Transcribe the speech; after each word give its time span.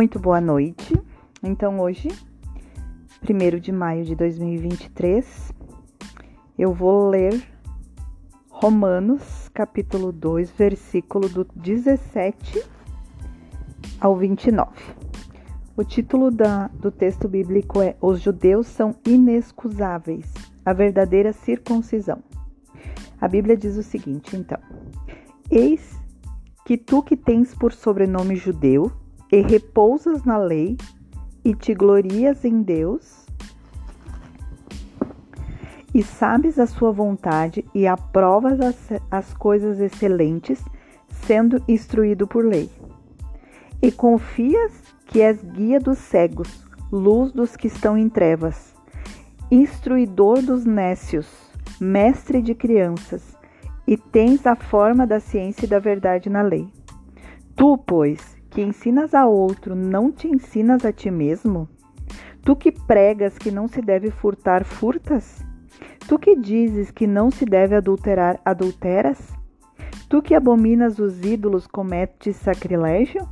Muito 0.00 0.18
boa 0.18 0.40
noite. 0.40 0.98
Então, 1.42 1.78
hoje, 1.78 2.08
1 3.22 3.60
de 3.60 3.70
maio 3.70 4.02
de 4.02 4.14
2023, 4.14 5.52
eu 6.58 6.72
vou 6.72 7.10
ler 7.10 7.38
Romanos, 8.48 9.50
capítulo 9.52 10.10
2, 10.10 10.52
versículo 10.52 11.28
do 11.28 11.46
17 11.54 12.64
ao 14.00 14.16
29. 14.16 14.70
O 15.76 15.84
título 15.84 16.30
da, 16.30 16.68
do 16.68 16.90
texto 16.90 17.28
bíblico 17.28 17.82
é 17.82 17.94
Os 18.00 18.22
judeus 18.22 18.68
são 18.68 18.96
inexcusáveis, 19.06 20.32
a 20.64 20.72
verdadeira 20.72 21.34
circuncisão. 21.34 22.22
A 23.20 23.28
Bíblia 23.28 23.54
diz 23.54 23.76
o 23.76 23.82
seguinte, 23.82 24.34
então: 24.34 24.58
Eis 25.50 25.94
que 26.64 26.78
tu 26.78 27.02
que 27.02 27.18
tens 27.18 27.54
por 27.54 27.74
sobrenome 27.74 28.34
judeu 28.34 28.90
e 29.32 29.40
repousas 29.40 30.24
na 30.24 30.38
lei 30.38 30.76
e 31.44 31.54
te 31.54 31.74
glorias 31.74 32.44
em 32.44 32.62
Deus 32.62 33.20
e 35.94 36.02
sabes 36.02 36.58
a 36.58 36.66
sua 36.66 36.92
vontade 36.92 37.64
e 37.74 37.86
aprovas 37.86 38.60
as, 38.60 38.76
as 39.10 39.34
coisas 39.34 39.80
excelentes, 39.80 40.62
sendo 41.08 41.62
instruído 41.66 42.26
por 42.26 42.44
lei. 42.44 42.70
E 43.82 43.90
confias 43.90 44.72
que 45.06 45.20
és 45.20 45.42
guia 45.42 45.80
dos 45.80 45.98
cegos, 45.98 46.64
luz 46.92 47.32
dos 47.32 47.56
que 47.56 47.66
estão 47.66 47.98
em 47.98 48.08
trevas, 48.08 48.74
instruidor 49.50 50.42
dos 50.42 50.64
nécios, 50.64 51.28
mestre 51.80 52.40
de 52.40 52.54
crianças, 52.54 53.36
e 53.86 53.96
tens 53.96 54.46
a 54.46 54.54
forma 54.54 55.04
da 55.04 55.18
ciência 55.18 55.64
e 55.64 55.68
da 55.68 55.80
verdade 55.80 56.30
na 56.30 56.42
lei. 56.42 56.68
Tu, 57.56 57.76
pois, 57.78 58.39
que 58.50 58.60
ensinas 58.60 59.14
a 59.14 59.26
outro, 59.26 59.74
não 59.74 60.10
te 60.10 60.28
ensinas 60.28 60.84
a 60.84 60.92
ti 60.92 61.10
mesmo? 61.10 61.68
Tu 62.42 62.56
que 62.56 62.72
pregas 62.72 63.38
que 63.38 63.50
não 63.50 63.68
se 63.68 63.80
deve 63.80 64.10
furtar, 64.10 64.64
furtas? 64.64 65.44
Tu 66.08 66.18
que 66.18 66.34
dizes 66.34 66.90
que 66.90 67.06
não 67.06 67.30
se 67.30 67.44
deve 67.44 67.76
adulterar, 67.76 68.40
adulteras? 68.44 69.18
Tu 70.08 70.20
que 70.20 70.34
abominas 70.34 70.98
os 70.98 71.24
ídolos, 71.24 71.66
cometes 71.66 72.34
sacrilégio? 72.36 73.28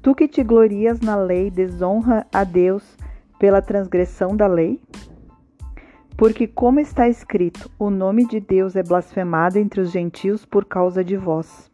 Tu 0.00 0.14
que 0.14 0.28
te 0.28 0.44
glorias 0.44 1.00
na 1.00 1.16
lei, 1.16 1.50
desonra 1.50 2.26
a 2.32 2.44
Deus 2.44 2.96
pela 3.38 3.60
transgressão 3.60 4.36
da 4.36 4.46
lei? 4.46 4.80
Porque, 6.16 6.46
como 6.46 6.80
está 6.80 7.08
escrito, 7.08 7.70
o 7.78 7.90
nome 7.90 8.26
de 8.26 8.40
Deus 8.40 8.76
é 8.76 8.82
blasfemado 8.82 9.58
entre 9.58 9.80
os 9.80 9.90
gentios 9.90 10.44
por 10.44 10.64
causa 10.64 11.02
de 11.02 11.16
vós. 11.16 11.67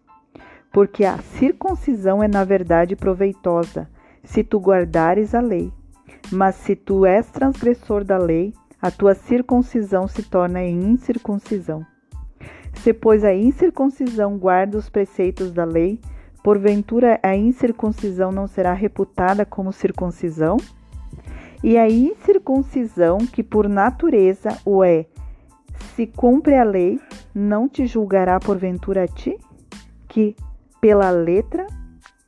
Porque 0.74 1.04
a 1.04 1.18
circuncisão 1.18 2.20
é, 2.20 2.26
na 2.26 2.42
verdade, 2.42 2.96
proveitosa, 2.96 3.88
se 4.24 4.42
tu 4.42 4.58
guardares 4.58 5.32
a 5.32 5.40
lei. 5.40 5.72
Mas 6.32 6.56
se 6.56 6.74
tu 6.74 7.06
és 7.06 7.30
transgressor 7.30 8.02
da 8.02 8.18
lei, 8.18 8.52
a 8.82 8.90
tua 8.90 9.14
circuncisão 9.14 10.08
se 10.08 10.24
torna 10.24 10.60
em 10.64 10.90
incircuncisão. 10.90 11.86
Se, 12.82 12.92
pois, 12.92 13.22
a 13.22 13.32
incircuncisão 13.32 14.36
guarda 14.36 14.76
os 14.76 14.88
preceitos 14.88 15.52
da 15.52 15.64
lei, 15.64 16.00
porventura 16.42 17.20
a 17.22 17.36
incircuncisão 17.36 18.32
não 18.32 18.48
será 18.48 18.72
reputada 18.72 19.46
como 19.46 19.72
circuncisão? 19.72 20.56
E 21.62 21.78
a 21.78 21.88
incircuncisão, 21.88 23.18
que 23.18 23.44
por 23.44 23.68
natureza 23.68 24.58
o 24.64 24.82
é, 24.82 25.06
se 25.94 26.04
cumpre 26.04 26.56
a 26.56 26.64
lei, 26.64 26.98
não 27.32 27.68
te 27.68 27.86
julgará 27.86 28.40
porventura 28.40 29.04
a 29.04 29.06
ti? 29.06 29.38
Que 30.08 30.34
pela 30.84 31.08
letra 31.08 31.66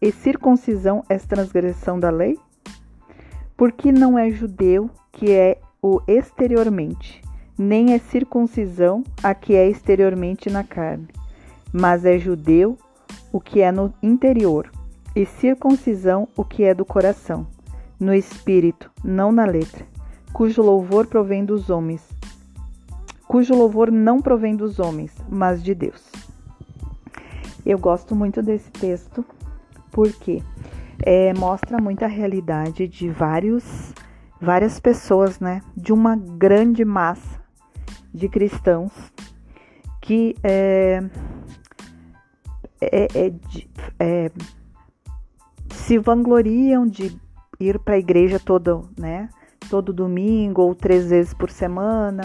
e 0.00 0.10
circuncisão 0.10 1.04
és 1.10 1.26
transgressão 1.26 2.00
da 2.00 2.08
lei? 2.08 2.38
Porque 3.54 3.92
não 3.92 4.18
é 4.18 4.30
judeu 4.30 4.88
que 5.12 5.30
é 5.30 5.58
o 5.82 6.00
exteriormente, 6.08 7.20
nem 7.58 7.92
é 7.92 7.98
circuncisão 7.98 9.04
a 9.22 9.34
que 9.34 9.54
é 9.54 9.68
exteriormente 9.68 10.48
na 10.48 10.64
carne, 10.64 11.06
mas 11.70 12.06
é 12.06 12.18
judeu 12.18 12.78
o 13.30 13.42
que 13.42 13.60
é 13.60 13.70
no 13.70 13.92
interior, 14.02 14.72
e 15.14 15.26
circuncisão 15.26 16.26
o 16.34 16.42
que 16.42 16.64
é 16.64 16.72
do 16.72 16.86
coração 16.86 17.46
no 18.00 18.14
espírito, 18.14 18.90
não 19.04 19.32
na 19.32 19.44
letra, 19.44 19.84
cujo 20.32 20.62
louvor 20.62 21.06
provém 21.08 21.44
dos 21.44 21.68
homens, 21.68 22.08
cujo 23.28 23.54
louvor 23.54 23.92
não 23.92 24.22
provém 24.22 24.56
dos 24.56 24.78
homens, 24.78 25.14
mas 25.28 25.62
de 25.62 25.74
Deus. 25.74 26.25
Eu 27.66 27.78
gosto 27.78 28.14
muito 28.14 28.40
desse 28.40 28.70
texto 28.70 29.24
porque 29.90 30.40
é, 31.04 31.34
mostra 31.34 31.82
muita 31.82 32.06
realidade 32.06 32.86
de 32.86 33.10
vários, 33.10 33.92
várias 34.40 34.78
pessoas, 34.78 35.40
né? 35.40 35.60
De 35.76 35.92
uma 35.92 36.14
grande 36.14 36.84
massa 36.84 37.40
de 38.14 38.28
cristãos 38.28 38.92
que 40.00 40.36
é, 40.44 41.02
é, 42.80 43.08
é, 43.14 43.32
é 43.98 44.30
se 45.70 45.98
vangloriam 45.98 46.86
de 46.86 47.20
ir 47.58 47.80
para 47.80 47.94
a 47.94 47.98
igreja 47.98 48.38
todo, 48.38 48.88
né, 48.96 49.28
todo 49.68 49.92
domingo 49.92 50.62
ou 50.62 50.74
três 50.74 51.10
vezes 51.10 51.34
por 51.34 51.50
semana, 51.50 52.22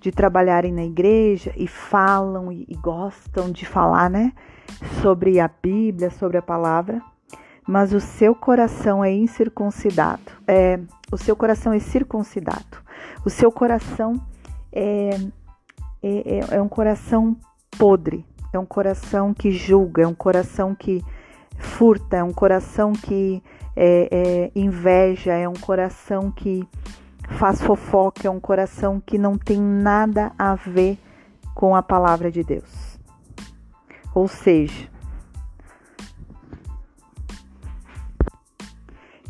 de 0.00 0.10
trabalharem 0.10 0.72
na 0.72 0.84
igreja 0.84 1.52
e 1.56 1.66
falam 1.66 2.50
e, 2.50 2.66
e 2.68 2.74
gostam 2.74 3.50
de 3.50 3.64
falar, 3.64 4.10
né, 4.10 4.32
sobre 5.02 5.40
a 5.40 5.48
Bíblia, 5.48 6.10
sobre 6.10 6.36
a 6.38 6.42
palavra, 6.42 7.00
mas 7.66 7.92
o 7.92 8.00
seu 8.00 8.34
coração 8.34 9.04
é 9.04 9.12
incircuncidado. 9.12 10.32
É, 10.46 10.80
o 11.12 11.16
seu 11.16 11.36
coração 11.36 11.72
é 11.72 11.78
circuncidado. 11.78 12.78
O 13.24 13.30
seu 13.30 13.50
coração 13.52 14.20
é, 14.72 15.10
é, 16.02 16.38
é, 16.38 16.56
é 16.56 16.62
um 16.62 16.68
coração 16.68 17.36
podre, 17.78 18.24
é 18.52 18.58
um 18.58 18.66
coração 18.66 19.32
que 19.32 19.50
julga, 19.50 20.02
é 20.02 20.06
um 20.06 20.14
coração 20.14 20.74
que 20.74 21.04
furta, 21.58 22.16
é 22.16 22.24
um 22.24 22.32
coração 22.32 22.92
que 22.92 23.42
é, 23.76 24.08
é, 24.10 24.50
inveja, 24.58 25.32
é 25.32 25.48
um 25.48 25.54
coração 25.54 26.30
que 26.30 26.66
faz 27.38 27.60
fofoca, 27.60 28.26
é 28.26 28.30
um 28.30 28.40
coração 28.40 29.00
que 29.00 29.16
não 29.16 29.38
tem 29.38 29.60
nada 29.60 30.32
a 30.38 30.54
ver 30.54 30.98
com 31.54 31.76
a 31.76 31.82
palavra 31.82 32.30
de 32.30 32.42
Deus. 32.42 32.89
Ou 34.14 34.26
seja, 34.28 34.88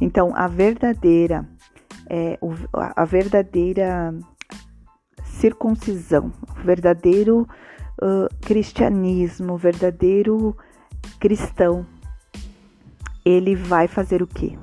então 0.01 0.35
a 0.35 0.47
verdadeira 0.49 1.47
é, 2.09 2.39
a 2.73 3.05
verdadeira 3.05 4.13
circuncisão, 5.25 6.33
o 6.59 6.63
verdadeiro 6.65 7.49
uh, 8.03 8.29
cristianismo, 8.41 9.55
o 9.55 9.57
verdadeiro 9.57 10.57
cristão 11.21 11.87
ele 13.25 13.55
vai 13.55 13.87
fazer 13.87 14.23
o 14.23 14.27
quê? 14.27 14.59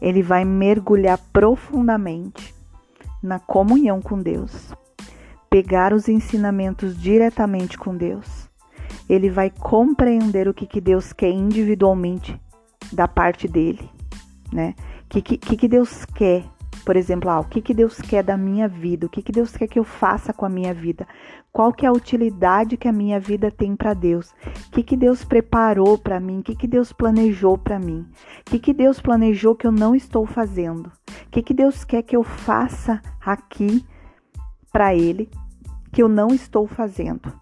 Ele 0.00 0.22
vai 0.22 0.44
mergulhar 0.44 1.18
profundamente 1.32 2.54
na 3.22 3.38
comunhão 3.38 4.02
com 4.02 4.20
Deus, 4.20 4.74
pegar 5.48 5.92
os 5.92 6.08
ensinamentos 6.08 7.00
diretamente 7.00 7.78
com 7.78 7.96
Deus. 7.96 8.51
Ele 9.12 9.28
vai 9.28 9.50
compreender 9.50 10.48
o 10.48 10.54
que, 10.54 10.66
que 10.66 10.80
Deus 10.80 11.12
quer 11.12 11.30
individualmente 11.30 12.40
da 12.92 13.06
parte 13.06 13.46
dele, 13.46 13.88
né? 14.52 14.74
O 15.04 15.08
que, 15.08 15.20
que, 15.20 15.56
que 15.56 15.68
Deus 15.68 16.04
quer 16.06 16.44
por 16.84 16.96
exemplo, 16.96 17.30
ah, 17.30 17.40
o 17.40 17.44
que, 17.44 17.60
que 17.60 17.72
Deus 17.72 18.00
quer 18.00 18.24
da 18.24 18.36
minha 18.36 18.66
vida? 18.66 19.06
O 19.06 19.08
que, 19.08 19.22
que 19.22 19.30
Deus 19.30 19.56
quer 19.56 19.68
que 19.68 19.78
eu 19.78 19.84
faça 19.84 20.32
com 20.32 20.44
a 20.44 20.48
minha 20.48 20.74
vida? 20.74 21.06
Qual 21.52 21.72
que 21.72 21.86
é 21.86 21.88
a 21.88 21.92
utilidade 21.92 22.76
que 22.76 22.88
a 22.88 22.92
minha 22.92 23.20
vida 23.20 23.50
tem 23.50 23.76
para 23.76 23.94
Deus? 23.94 24.30
O 24.66 24.70
que, 24.72 24.82
que 24.82 24.96
Deus 24.96 25.24
preparou 25.24 25.96
para 25.96 26.18
mim? 26.18 26.40
O 26.40 26.42
que, 26.42 26.56
que 26.56 26.66
Deus 26.66 26.92
planejou 26.92 27.56
para 27.56 27.78
mim? 27.78 28.06
O 28.40 28.50
que, 28.50 28.58
que 28.58 28.72
Deus 28.72 29.00
planejou 29.00 29.54
que 29.54 29.66
eu 29.66 29.72
não 29.72 29.94
estou 29.94 30.26
fazendo? 30.26 30.86
O 30.88 31.30
que, 31.30 31.42
que 31.42 31.54
Deus 31.54 31.84
quer 31.84 32.02
que 32.02 32.16
eu 32.16 32.24
faça 32.24 33.00
aqui 33.24 33.84
para 34.72 34.94
Ele 34.94 35.30
que 35.92 36.02
eu 36.02 36.08
não 36.08 36.28
estou 36.28 36.66
fazendo? 36.66 37.41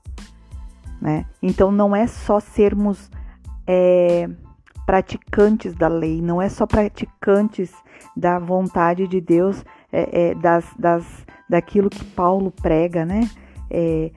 Né? 1.00 1.24
Então 1.42 1.72
não 1.72 1.96
é 1.96 2.06
só 2.06 2.38
sermos 2.40 3.10
é, 3.66 4.28
praticantes 4.84 5.74
da 5.74 5.88
lei, 5.88 6.20
não 6.20 6.42
é 6.42 6.48
só 6.48 6.66
praticantes 6.66 7.72
da 8.16 8.38
vontade 8.38 9.06
de 9.06 9.20
Deus, 9.20 9.64
é, 9.92 10.30
é, 10.30 10.34
das, 10.34 10.64
das, 10.78 11.04
daquilo 11.48 11.88
que 11.88 12.04
Paulo 12.04 12.50
prega, 12.50 13.04
né? 13.04 13.28
É, 13.70 14.10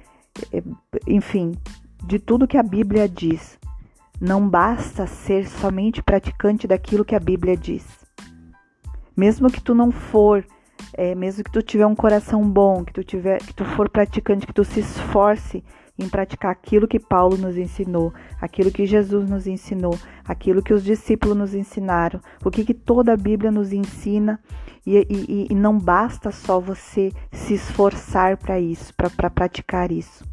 é, 0.51 0.63
enfim, 1.07 1.53
de 2.03 2.19
tudo 2.19 2.47
que 2.47 2.57
a 2.57 2.63
Bíblia 2.63 3.07
diz. 3.07 3.57
Não 4.19 4.47
basta 4.47 5.05
ser 5.05 5.47
somente 5.47 6.01
praticante 6.01 6.67
daquilo 6.67 7.05
que 7.05 7.15
a 7.15 7.19
Bíblia 7.19 7.57
diz. 7.57 7.85
Mesmo 9.15 9.51
que 9.51 9.61
tu 9.61 9.75
não 9.75 9.91
for, 9.91 10.45
é, 10.93 11.13
mesmo 11.13 11.43
que 11.43 11.51
tu 11.51 11.61
tiver 11.61 11.85
um 11.85 11.95
coração 11.95 12.47
bom, 12.49 12.83
que 12.83 12.93
tu 12.93 13.03
tiver, 13.03 13.39
que 13.39 13.53
tu 13.53 13.65
for 13.65 13.89
praticante, 13.89 14.47
que 14.47 14.53
tu 14.53 14.63
se 14.63 14.79
esforce 14.79 15.63
em 15.97 16.09
praticar 16.09 16.51
aquilo 16.51 16.87
que 16.87 16.99
Paulo 16.99 17.37
nos 17.37 17.55
ensinou, 17.55 18.13
aquilo 18.41 18.71
que 18.71 18.85
Jesus 18.85 19.29
nos 19.29 19.45
ensinou, 19.45 19.97
aquilo 20.25 20.63
que 20.63 20.73
os 20.73 20.83
discípulos 20.83 21.37
nos 21.37 21.53
ensinaram, 21.53 22.19
o 22.43 22.49
que, 22.49 22.65
que 22.65 22.73
toda 22.73 23.13
a 23.13 23.17
Bíblia 23.17 23.51
nos 23.51 23.71
ensina. 23.71 24.39
E, 24.85 24.97
e, 25.09 25.47
e 25.49 25.55
não 25.55 25.77
basta 25.77 26.29
só 26.29 26.59
você 26.59 27.09
se 27.31 27.53
esforçar 27.53 28.35
para 28.35 28.59
isso, 28.59 28.93
para 28.95 29.09
pra 29.09 29.29
praticar 29.29 29.91
isso. 29.91 30.25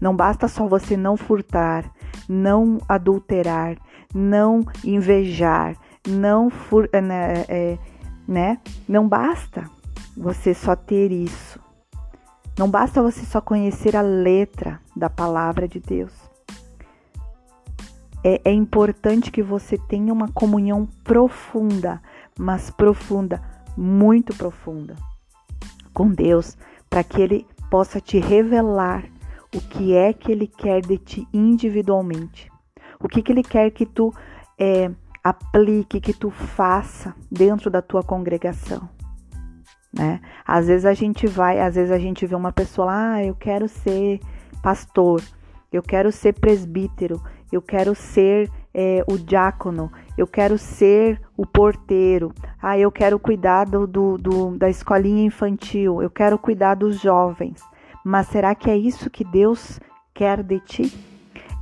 Não 0.00 0.16
basta 0.16 0.48
só 0.48 0.66
você 0.66 0.96
não 0.96 1.18
furtar, 1.18 1.84
não 2.26 2.78
adulterar, 2.88 3.76
não 4.14 4.64
invejar, 4.82 5.76
não 6.08 6.48
fur, 6.48 6.88
né, 6.94 7.44
é, 7.46 7.78
né? 8.26 8.58
Não 8.88 9.06
basta 9.06 9.68
você 10.16 10.54
só 10.54 10.74
ter 10.74 11.12
isso. 11.12 11.59
Não 12.60 12.68
basta 12.68 13.02
você 13.02 13.24
só 13.24 13.40
conhecer 13.40 13.96
a 13.96 14.02
letra 14.02 14.82
da 14.94 15.08
palavra 15.08 15.66
de 15.66 15.80
Deus. 15.80 16.12
É, 18.22 18.38
é 18.44 18.52
importante 18.52 19.30
que 19.30 19.42
você 19.42 19.78
tenha 19.78 20.12
uma 20.12 20.28
comunhão 20.28 20.86
profunda, 21.02 22.02
mas 22.38 22.68
profunda, 22.68 23.40
muito 23.74 24.36
profunda, 24.36 24.94
com 25.94 26.10
Deus, 26.10 26.54
para 26.90 27.02
que 27.02 27.22
Ele 27.22 27.46
possa 27.70 27.98
te 27.98 28.18
revelar 28.18 29.06
o 29.56 29.60
que 29.62 29.94
é 29.94 30.12
que 30.12 30.30
Ele 30.30 30.46
quer 30.46 30.82
de 30.82 30.98
ti 30.98 31.26
individualmente, 31.32 32.52
o 33.02 33.08
que, 33.08 33.22
que 33.22 33.32
Ele 33.32 33.42
quer 33.42 33.70
que 33.70 33.86
tu 33.86 34.12
é, 34.58 34.90
aplique, 35.24 35.98
que 35.98 36.12
tu 36.12 36.30
faça 36.30 37.14
dentro 37.32 37.70
da 37.70 37.80
tua 37.80 38.02
congregação 38.02 38.99
né? 39.92 40.20
Às 40.46 40.66
vezes 40.68 40.86
a 40.86 40.94
gente 40.94 41.26
vai, 41.26 41.60
às 41.60 41.74
vezes 41.74 41.90
a 41.90 41.98
gente 41.98 42.26
vê 42.26 42.34
uma 42.34 42.52
pessoa 42.52 42.86
lá, 42.86 43.12
ah, 43.14 43.24
eu 43.24 43.34
quero 43.34 43.68
ser 43.68 44.20
pastor, 44.62 45.22
eu 45.72 45.82
quero 45.82 46.12
ser 46.12 46.34
presbítero, 46.34 47.20
eu 47.50 47.60
quero 47.60 47.94
ser 47.94 48.50
é, 48.72 49.04
o 49.08 49.18
diácono, 49.18 49.90
eu 50.16 50.26
quero 50.26 50.56
ser 50.56 51.20
o 51.36 51.44
porteiro, 51.44 52.32
ah, 52.62 52.78
eu 52.78 52.90
quero 52.92 53.18
cuidar 53.18 53.64
do, 53.64 53.86
do, 53.86 54.16
do, 54.16 54.56
da 54.56 54.68
escolinha 54.68 55.24
infantil, 55.24 56.00
eu 56.02 56.10
quero 56.10 56.38
cuidar 56.38 56.74
dos 56.74 57.00
jovens. 57.00 57.60
Mas 58.04 58.28
será 58.28 58.54
que 58.54 58.70
é 58.70 58.76
isso 58.76 59.10
que 59.10 59.24
Deus 59.24 59.80
quer 60.14 60.42
de 60.42 60.60
ti? 60.60 60.92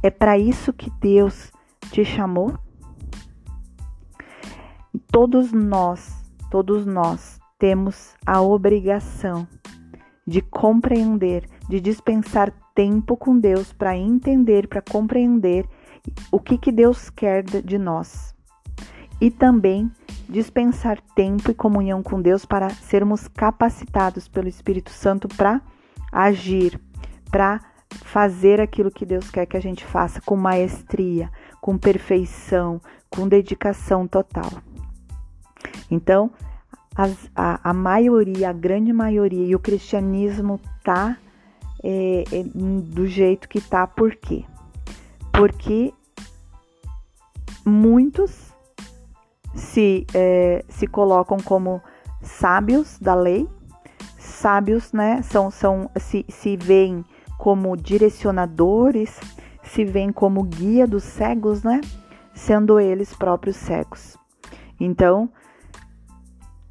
É 0.03 0.11
para 0.11 0.39
isso 0.39 0.73
que 0.73 0.91
Deus 1.01 1.51
te 1.91 2.05
chamou? 2.05 2.55
Todos 5.11 5.53
nós, 5.53 6.23
todos 6.51 6.87
nós 6.87 7.38
temos 7.59 8.15
a 8.25 8.41
obrigação 8.41 9.47
de 10.27 10.41
compreender, 10.41 11.49
de 11.69 11.81
dispensar 11.81 12.53
tempo 12.75 13.17
com 13.17 13.39
Deus 13.39 13.73
para 13.73 13.97
entender, 13.97 14.69
para 14.69 14.83
compreender 14.83 15.67
o 16.31 16.39
que, 16.39 16.57
que 16.57 16.71
Deus 16.71 17.11
quer 17.11 17.43
de 17.43 17.79
nós. 17.79 18.35
E 19.21 19.31
também 19.31 19.91
dispensar 20.29 21.01
tempo 21.15 21.51
e 21.51 21.55
comunhão 21.55 22.03
com 22.03 22.21
Deus 22.21 22.45
para 22.45 22.69
sermos 22.71 23.27
capacitados 23.27 24.29
pelo 24.29 24.49
Espírito 24.49 24.91
Santo 24.91 25.27
para 25.27 25.61
agir, 26.13 26.81
para 27.31 27.61
fazer 28.05 28.61
aquilo 28.61 28.91
que 28.91 29.07
Deus 29.07 29.31
quer 29.31 29.47
que 29.47 29.57
a 29.57 29.61
gente 29.61 29.85
faça 29.85 30.21
com 30.21 30.37
maestria, 30.37 31.31
com 31.61 31.79
perfeição, 31.79 32.81
com 33.11 33.27
dedicação 33.27 34.07
total. 34.07 34.51
Então, 35.91 36.31
as, 36.99 37.31
a, 37.37 37.71
a 37.71 37.73
maioria, 37.73 38.50
a 38.50 38.53
grande 38.53 38.93
maioria, 38.93 39.47
e 39.47 39.55
o 39.55 39.61
cristianismo 39.61 40.61
tá 40.83 41.17
é, 41.81 42.25
é, 42.33 42.43
do 42.43 43.06
jeito 43.06 43.49
que 43.49 43.61
tá, 43.61 43.87
por 43.87 44.17
quê? 44.17 44.45
Porque 45.33 45.95
muitos 47.65 48.53
se, 49.55 50.05
é, 50.12 50.65
se 50.69 50.89
colocam 50.89 51.39
como 51.39 51.81
sábios 52.21 52.99
da 52.99 53.15
lei, 53.15 53.49
sábios, 54.19 54.93
né? 54.93 55.23
São, 55.23 55.53
são, 55.53 55.89
se, 55.97 56.27
se 56.29 56.56
veem 56.56 57.05
como 57.39 57.77
direcionadores, 57.77 59.21
se 59.62 59.85
veem 59.85 60.11
como 60.11 60.43
guia 60.43 60.85
dos 60.85 61.05
cegos, 61.05 61.62
né? 61.62 61.81
Sendo 62.35 62.81
eles 62.81 63.15
próprios 63.15 63.55
cegos. 63.55 64.17
Então, 64.81 65.31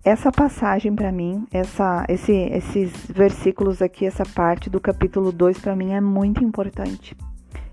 essa 0.07 0.31
passagem 0.31 0.95
para 0.95 1.11
mim, 1.11 1.45
essa, 1.51 2.05
esse, 2.07 2.31
esses 2.31 2.93
versículos 3.07 3.81
aqui, 3.81 4.05
essa 4.05 4.23
parte 4.25 4.69
do 4.69 4.79
capítulo 4.79 5.33
2 5.33 5.59
para 5.59 5.75
mim 5.75 5.91
é 5.91 5.99
muito 5.99 6.41
importante. 6.41 7.13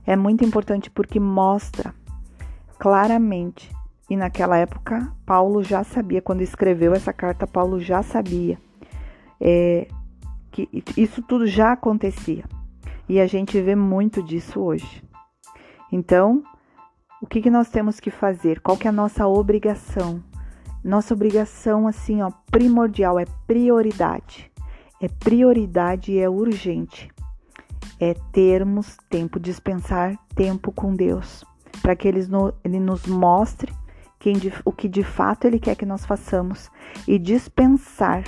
É 0.05 0.17
muito 0.17 0.45
importante 0.45 0.91
porque 0.91 1.21
mostra 1.21 1.95
claramente, 2.77 3.71
e 4.11 4.17
naquela 4.17 4.57
época 4.59 5.13
Paulo 5.25 5.63
já 5.63 5.85
sabia, 5.85 6.21
quando 6.21 6.41
escreveu 6.41 6.93
essa 6.93 7.13
carta, 7.13 7.47
Paulo 7.47 7.79
já 7.79 8.03
sabia 8.03 8.59
é, 9.41 9.87
que 10.51 10.69
isso 10.97 11.23
tudo 11.23 11.47
já 11.47 11.71
acontecia. 11.71 12.45
E 13.09 13.21
a 13.21 13.29
gente 13.29 13.61
vê 13.61 13.77
muito 13.77 14.21
disso 14.21 14.61
hoje. 14.61 15.05
Então, 15.93 16.43
o 17.23 17.29
que, 17.29 17.41
que 17.41 17.51
nós 17.51 17.71
temos 17.71 18.01
que 18.01 18.11
fazer? 18.11 18.59
Qual 18.61 18.77
que 18.77 18.89
é 18.89 18.91
a 18.91 18.93
nossa 18.93 19.25
obrigação? 19.25 20.21
Nossa 20.85 21.15
obrigação, 21.15 21.89
assim, 21.89 22.21
ó, 22.21 22.31
primordial, 22.51 23.19
é 23.19 23.25
prioridade. 23.47 24.53
É 25.01 25.09
prioridade 25.09 26.13
e 26.13 26.19
é 26.19 26.29
urgente. 26.29 27.11
É 27.99 28.13
termos 28.33 28.99
tempo, 29.09 29.41
dispensar 29.41 30.15
tempo 30.35 30.71
com 30.71 30.95
Deus, 30.95 31.43
para 31.81 31.97
que 31.97 32.07
ele, 32.07 32.27
no, 32.27 32.53
ele 32.63 32.79
nos 32.79 33.07
mostre 33.07 33.73
quem, 34.19 34.35
o 34.65 34.73
que 34.73 34.89
de 34.89 35.03
fato 35.03 35.47
Ele 35.47 35.59
quer 35.59 35.75
que 35.75 35.87
nós 35.87 36.05
façamos 36.05 36.71
e 37.07 37.19
dispensar 37.19 38.25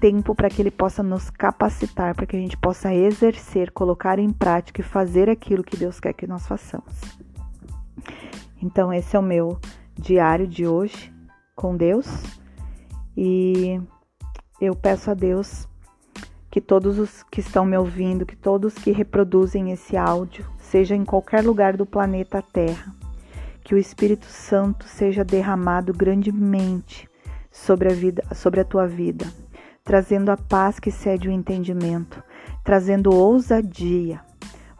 tempo 0.00 0.32
para 0.32 0.48
que 0.48 0.62
Ele 0.62 0.70
possa 0.70 1.02
nos 1.02 1.28
capacitar, 1.28 2.14
para 2.14 2.24
que 2.24 2.36
a 2.36 2.38
gente 2.38 2.56
possa 2.56 2.94
exercer, 2.94 3.72
colocar 3.72 4.18
em 4.18 4.30
prática 4.30 4.80
e 4.80 4.84
fazer 4.84 5.28
aquilo 5.28 5.64
que 5.64 5.76
Deus 5.76 5.98
quer 5.98 6.12
que 6.12 6.26
nós 6.26 6.46
façamos. 6.46 6.92
Então, 8.62 8.92
esse 8.92 9.16
é 9.16 9.18
o 9.18 9.22
meu 9.22 9.58
diário 9.96 10.46
de 10.46 10.66
hoje 10.66 11.12
com 11.58 11.76
Deus 11.76 12.06
e 13.16 13.80
eu 14.60 14.76
peço 14.76 15.10
a 15.10 15.14
Deus 15.14 15.68
que 16.48 16.60
todos 16.60 17.00
os 17.00 17.24
que 17.24 17.40
estão 17.40 17.64
me 17.64 17.76
ouvindo, 17.76 18.24
que 18.24 18.36
todos 18.36 18.74
que 18.74 18.92
reproduzem 18.92 19.72
esse 19.72 19.96
áudio, 19.96 20.48
seja 20.56 20.94
em 20.94 21.04
qualquer 21.04 21.44
lugar 21.44 21.76
do 21.76 21.84
planeta 21.84 22.40
Terra, 22.40 22.94
que 23.64 23.74
o 23.74 23.78
Espírito 23.78 24.26
Santo 24.26 24.86
seja 24.86 25.24
derramado 25.24 25.92
grandemente 25.92 27.08
sobre 27.50 27.88
a 27.88 27.92
vida, 27.92 28.22
sobre 28.36 28.60
a 28.60 28.64
tua 28.64 28.86
vida, 28.86 29.26
trazendo 29.82 30.30
a 30.30 30.36
paz 30.36 30.78
que 30.78 30.92
cede 30.92 31.28
o 31.28 31.32
entendimento, 31.32 32.22
trazendo 32.62 33.12
ousadia, 33.12 34.20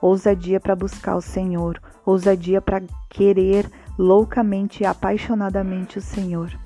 ousadia 0.01 0.61
para 0.61 0.77
buscar 0.77 1.17
o 1.17 1.21
Senhor, 1.21 1.83
ousadia 2.07 2.63
para 2.63 2.83
querer 3.11 3.69
loucamente 3.99 4.85
e 4.85 4.87
apaixonadamente 4.87 5.99
o 5.99 6.01
Senhor. 6.01 6.57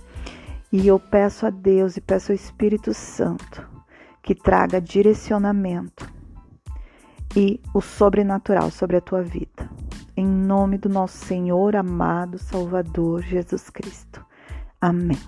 E 0.73 0.89
eu 0.89 0.99
peço 0.99 1.45
a 1.45 1.51
Deus 1.51 1.99
e 1.99 2.01
peço 2.01 2.33
ao 2.33 2.37
Espírito 2.37 2.95
Santo 2.95 3.69
que 4.23 4.35
traga 4.35 4.81
direcionamento 4.81 6.11
e 7.37 7.61
o 7.75 7.81
sobrenatural 7.83 8.71
sobre 8.71 8.97
a 8.97 9.01
tua 9.01 9.23
vida. 9.23 9.69
Em 10.17 10.27
nome 10.27 10.79
do 10.79 10.89
nosso 10.89 11.19
Senhor 11.27 11.77
amado 11.77 12.39
Salvador 12.39 13.23
Jesus 13.23 13.69
Cristo. 13.69 14.25
Amém. 14.81 15.19